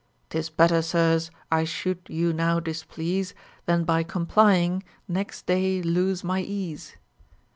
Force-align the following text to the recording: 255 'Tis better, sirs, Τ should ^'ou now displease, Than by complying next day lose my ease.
255 0.31 0.31
'Tis 0.31 0.49
better, 0.49 0.81
sirs, 0.81 1.31
Τ 1.51 1.63
should 1.67 2.03
^'ou 2.05 2.33
now 2.33 2.59
displease, 2.59 3.35
Than 3.67 3.83
by 3.83 4.01
complying 4.01 4.81
next 5.07 5.45
day 5.45 5.79
lose 5.83 6.23
my 6.23 6.39
ease. 6.39 6.95